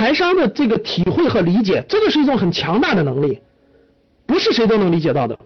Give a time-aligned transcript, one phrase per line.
[0.00, 3.40] 财商的这个体会和理解，这个是一种很强大的能力，
[4.24, 5.38] 不是谁都能理解到的。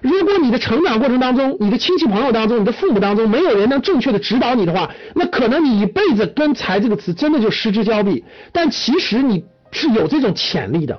[0.00, 8.24] 如果你的成长过程当中，你的亲戚朋友当中，你的父母当中，没有人能正确的指导你的话，那可能你一辈子跟财这个词真的就失之交臂。
[8.50, 10.98] 但其实你是有这种潜力的，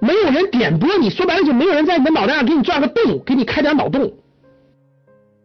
[0.00, 4.10] 没有人点拨你，说白了就没有人在你的脑袋上给你钻个洞，给你开点脑洞。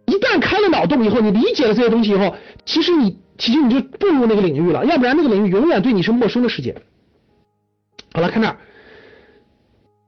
[0.05, 2.33] 一旦开了脑洞以后，你理解了这些东西以后，
[2.65, 6.81] 其实你其实你就步入那个领域了，要不然那个领域永远对你是陌生的世界。
[8.13, 8.57] 好了，看这儿，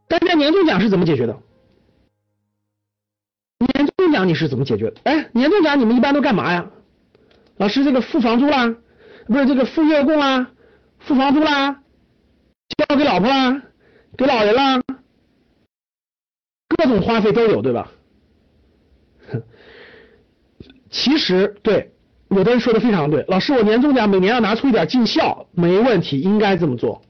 [0.08, 1.38] 大家年终奖是怎么解决的？
[3.60, 5.02] 年终奖你是怎么解决的？
[5.04, 6.72] 哎，年终奖你们一般都干嘛呀？
[7.58, 8.76] 老师，这个付房租啦，
[9.28, 10.50] 不是这个付月供啦，
[11.00, 11.84] 付房租啦，
[12.88, 13.62] 交给老婆啦，
[14.18, 14.82] 给老人啦，
[16.70, 17.92] 各种花费都有，对吧？
[20.90, 21.92] 其实对，
[22.30, 27.02] 有的人说的非常对，老师，我年终奖每年要拿出一点尽孝，没问题，应该这么做，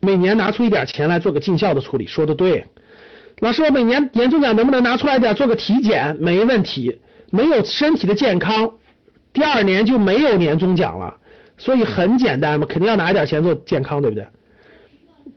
[0.00, 2.66] 每年拿出一点钱来做个尽孝的处理，说的对。
[3.40, 6.16] 老师，我每年年终奖能不能拿出来点做个体检？
[6.20, 8.74] 没问题，没有身体的健康，
[9.32, 11.16] 第二年就没有年终奖了。
[11.58, 14.26] 所以很简单嘛，肯定要拿一点钱做健康，对不对？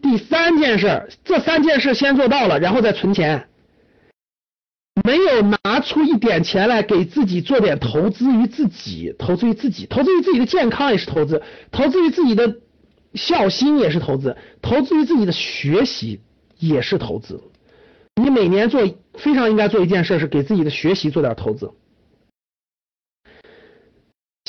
[0.02, 3.48] 第三件事，这三件事先做到了，然后再存钱。
[5.04, 12.56] 没有拿出一点钱来给自己做点投资于自己，投资于自己，投资于自己的健康也是投资，投资于自己的
[13.14, 16.22] 孝心也是投资，投资于自己的学习
[16.58, 17.42] 也是投资。
[18.16, 18.82] 你每年做
[19.16, 21.72] 非常应该做一件事，是给自己的学习做点投资。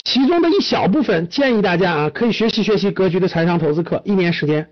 [0.05, 4.69] 其中的一小部分建议大家啊，可以学习学习格局的财商投资课，一年时间，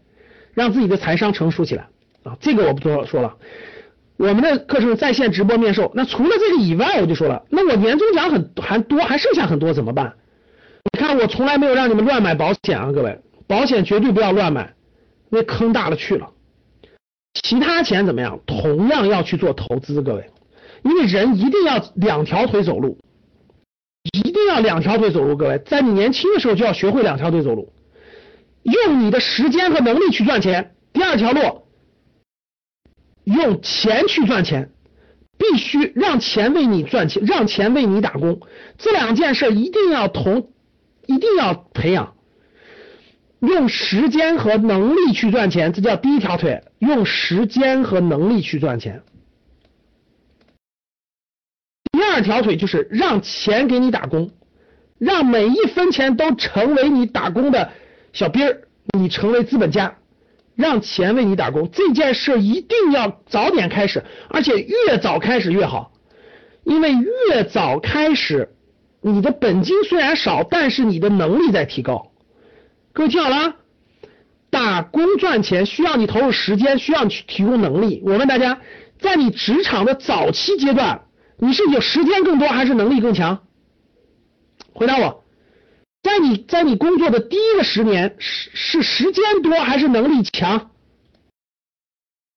[0.52, 1.88] 让自己的财商成熟起来
[2.22, 2.36] 啊。
[2.40, 3.36] 这个我不多说了。
[4.16, 5.90] 我们的课程在线直播面授。
[5.94, 10.14] 那除了这个以外，我就说了，那我年终奖很还多，还剩下很多怎么办？
[10.92, 14.74] 你看我从来没有让你们乱买保险啊，各位，保险绝对不要乱买，
[15.30, 16.30] 那坑大了去了。
[17.42, 18.38] 其他钱怎么样？
[18.46, 20.30] 同样要去做投资，各位，
[20.82, 22.98] 因为人一定要两条腿走路，
[24.12, 25.36] 一定要两条腿走路。
[25.36, 27.72] 各位，在你年轻的时候就要学会两条腿走路，
[28.62, 30.74] 用你的时间和能力去赚钱。
[30.92, 31.63] 第二条路，
[33.24, 34.70] 用钱去赚钱，
[35.36, 38.40] 必须让钱为你赚钱，让钱为你打工。
[38.78, 40.50] 这两件事一定要同，
[41.06, 42.14] 一定要培养。
[43.40, 46.62] 用时间和能力去赚钱，这叫第一条腿。
[46.78, 49.02] 用时间和能力去赚钱。
[51.92, 54.30] 第二条腿就是让钱给你打工，
[54.98, 57.70] 让每一分钱都成为你打工的
[58.12, 58.62] 小兵儿，
[58.98, 59.96] 你成为资本家，
[60.54, 61.70] 让钱为你打工。
[61.70, 65.92] 这件事一定要早点开始，而且越早开始越好，
[66.64, 68.54] 因为越早开始，
[69.00, 72.12] 你的本金虽然少，但是你的能力在提高。
[72.92, 73.56] 各位听好了，
[74.50, 78.00] 打工赚钱需要你投入时间，需要你去提供能力。
[78.04, 78.60] 我问大家，
[79.00, 81.02] 在你职场的早期阶段，
[81.38, 83.40] 你是有时间更多还是能力更强？
[84.72, 85.23] 回答我，
[86.04, 90.70] 在你在你工作的第一个十年，是是时间多还是能力强？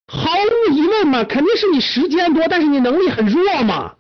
[0.08, 3.96] 毫无疑问嘛，肯定是你时间多，但是你能力很弱嘛，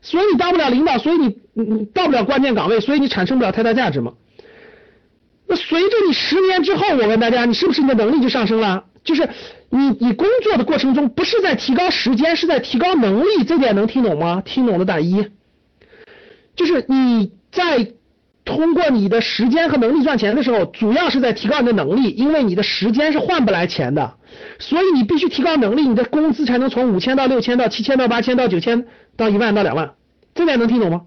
[0.00, 4.14] 所以你当不了领导，所以你你到不了关键岗位，所以你产生不了太大价值嘛。
[5.46, 8.86] 那随着你十年之后，我问大家，你是不是你的能力就上升了？
[9.04, 9.28] 就是
[9.68, 14.40] 你你工作的过程中，不是在提高时间，是在提高能力，这点能听懂吗？
[14.42, 15.28] 听懂的打一。
[16.56, 17.92] 就是你在
[18.54, 24.14] 通过你的时间和能力赚钱的时候，主要是在提高你的能力，因为你的时间是换不来钱的，
[24.58, 29.94] 所以你必须提高能力，你的工资才能从五千到六千到七千到八千到九千到一万到两万，
[30.34, 31.02] 这点能听懂吗？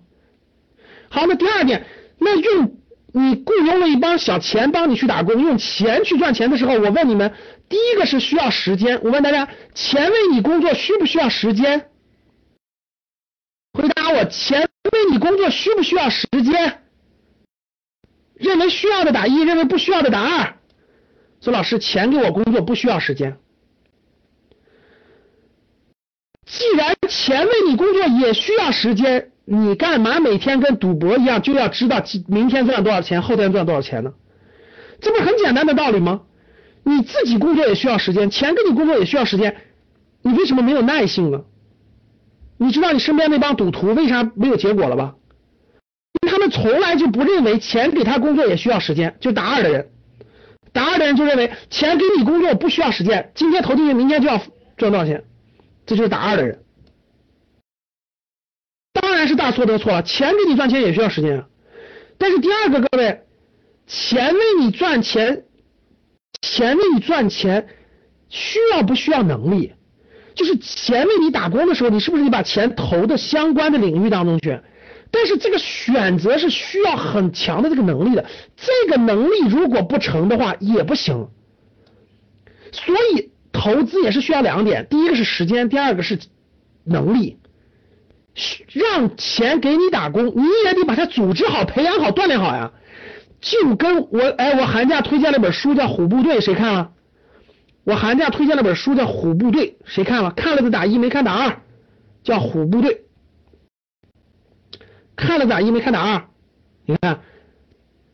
[1.09, 1.85] 好，那第二点，
[2.19, 2.77] 那用。
[3.15, 7.31] 你雇佣了一帮小钱帮你去打工，用钱去赚钱的时候，我问你们，
[7.69, 8.99] 第一个是需要时间。
[9.03, 11.89] 我问大家，钱为你工作需不需要时间？
[13.73, 16.82] 回答我，钱为你工作需不需要时间？
[18.35, 20.55] 认为需要的打一，认为不需要的打二。
[21.41, 23.37] 说老师，钱给我工作不需要时间。
[26.45, 29.29] 既然钱为你工作也需要时间。
[29.45, 34.13] 你干嘛每天跟赌博一样，就要知道明天赚多少钱，后天赚多少钱呢？
[35.01, 36.21] 这不很简单的道理吗？
[36.83, 39.57] 你自己工作也需要时间，钱给你工作也需要时间，
[40.21, 41.43] 你为什么没有耐性呢？
[42.55, 45.15] 你知道你身边那帮赌徒为啥没有结果了吧？
[46.49, 49.89] 从来就不认为钱给他工作也需要时间，就打二的人，
[50.71, 54.41] 打二的人就认为钱给你工作不需要时间，今天投进去，明天就要
[54.77, 55.23] 赚多少钱，
[55.85, 56.59] 这就是打二的人。
[58.93, 61.43] 当然是大错特错了，钱给你赚钱也需要时间，
[62.17, 63.21] 但是第二个各位，
[63.87, 65.45] 钱为你赚钱
[66.41, 67.67] 钱为你赚钱，
[68.29, 69.73] 需要不需要能力？
[70.35, 74.59] 就是钱为你打工的时候，你是不是得把钱投的相关的领域当中去？
[75.15, 78.25] 但是这个选择是需要很强的这个能力的，
[78.57, 81.27] 这个能力如果不成的话也不行。
[82.71, 86.17] 所以投资也是需要两点，第一个是时间，第二个是
[86.83, 87.37] 能力。
[88.71, 92.71] 让钱给你打工，你也得把它组织好、培养好、锻炼好呀。
[93.39, 96.89] 就跟我哎，我寒假推荐了本书叫《虎部队》，谁看了？
[97.83, 100.31] 我寒假推荐了本书叫《虎部队》，谁看了？
[100.31, 101.61] 看了的打一，没看打二。
[102.23, 102.95] 叫《虎部队》，
[105.33, 106.25] 看了打一，没看打二。
[106.85, 107.21] 你看，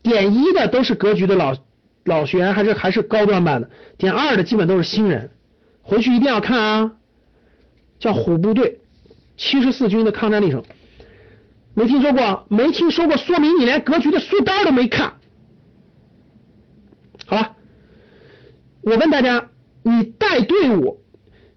[0.02, 1.54] 点一的都是格局的老
[2.02, 3.68] 老学员，还是还是高端班的。
[3.98, 5.30] 点二的基本都是新人，
[5.82, 6.92] 回去一定要看啊。
[7.98, 8.70] 叫《虎部队》。
[9.36, 10.64] 七十四军的抗战历程，
[11.74, 15.12] 没听说过，没听说过，说明你连格局的书单都没看。
[17.26, 17.54] 好了，
[18.80, 19.50] 我问大家，
[19.82, 21.02] 你带队伍，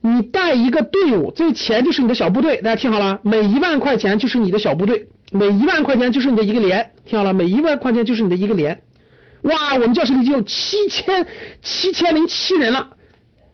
[0.06, 8.84] 你带一个队伍，这钱就是你的小部队，大家听好了，每一万块钱就是你的小部队，每一万块钱就是你的一个连，听好了，每一万块钱就是你的一个连。
[9.44, 11.26] 哇，我们教室里已经有七千
[11.62, 12.98] 七千零七人了，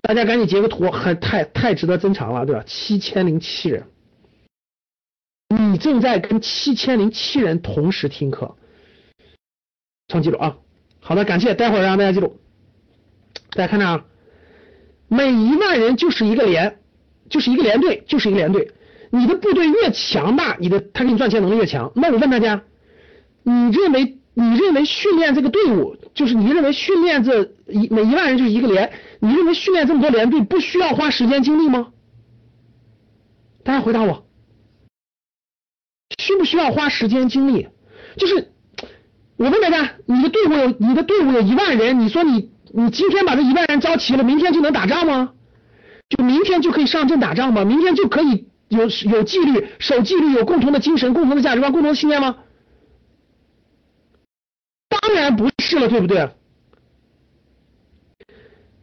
[0.01, 2.63] 大家赶紧截个图，很太太值得珍藏了，对吧？
[2.65, 3.83] 七千零七人。
[5.49, 8.55] 你正在跟七千零七人同时听课，
[10.07, 10.57] 创记录啊！
[10.99, 12.39] 好的，感谢，待会儿让大家记录。
[13.51, 14.05] 大家看着啊，
[15.09, 16.79] 每一万人就是一个连，
[17.29, 18.71] 就是一个连队，就是一个连队。
[19.11, 21.91] 你的部队越强大，你的他给你赚钱能力越强。
[21.95, 22.63] 那我问大家，
[23.43, 31.91] 你认为你认为训练这个队伍，就是你认为训练这一每一万人就是一个连，你认为训练这么多连队不需要花时间精力吗？
[33.63, 34.25] 大家回答我。
[36.19, 37.67] 需不需要花时间精力？
[38.17, 38.51] 就是
[39.37, 45.31] 我问大家，你的队伍有你的队伍有一万人，你说你你今天把这一万人招齐了，明天就能打仗吗？
[46.09, 47.65] 就明天就可以上阵打仗吗？
[47.65, 52.37] 明天就可以有有纪律、守纪律、有共同的精神、共同的价值观、共同的信念吗？
[54.89, 56.29] 当然不是了，对不对？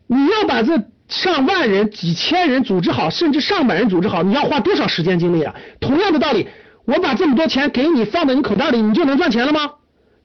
[0.06, 5.54] 你要把这上万人、几千人组织好，甚至上百人组织好，你要花多少时间精力啊？
[5.80, 6.48] 同样的道理。
[6.84, 9.72] 我把这么多钱给你放在你口袋里，你就能赚钱了吗？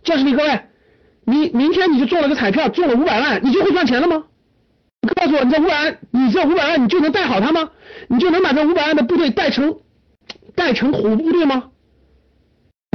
[0.04, 0.62] 教室里各位，
[1.24, 4.26] 你明天你就中了个彩票，中了五百万，你就会赚钱了吗？
[5.16, 7.72] 告诉我，你这五百万，你这五百万你就能带好他吗？
[8.08, 9.80] 你就能把这五百万的部队带成
[10.56, 11.72] 带成虎部队吗？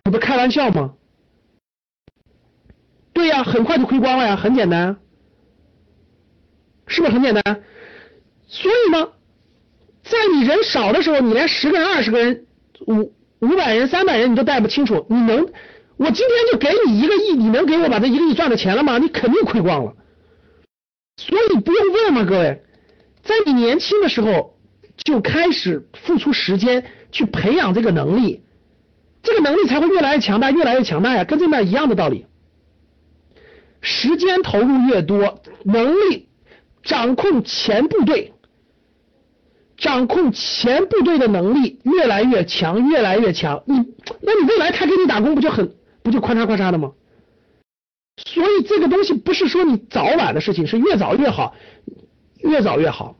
[0.04, 0.94] 你不开玩笑吗？
[3.12, 4.96] 对呀，很快就亏光了呀，很简单，
[6.86, 7.62] 是不是很简单？
[8.46, 9.08] 所以呢，
[10.02, 12.46] 在你人少的时候，你连十个人、二十个人
[12.86, 13.12] 五。
[13.40, 15.46] 五百人、三百人你都带不清楚，你能？
[15.96, 18.98] 我今天就给你一个亿，你能给我把这一个亿赚的钱了吗？
[18.98, 19.94] 你肯定亏光了。
[21.16, 22.62] 所以不用问嘛，各位，
[23.22, 24.58] 在你年轻的时候
[24.96, 28.42] 就开始付出时间去培养这个能力，
[29.22, 32.26] 这个能力才会越来越强大，越来越强大呀，跟这面一样的道理。
[33.80, 36.28] 时间投入越多，能力
[36.82, 38.34] 掌控前部队。
[39.78, 43.62] 掌控前部队的能力越来越强，越来越强。
[43.66, 43.74] 你，
[44.22, 45.75] 那你未来他给你打工不就很
[46.06, 46.92] 不就咔嚓咔嚓的吗？
[48.16, 51.54] 所以这个东西不是说你早晚的事情，是越早越好，
[52.38, 53.14] 越早越好。